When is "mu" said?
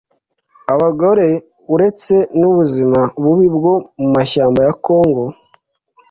3.99-4.07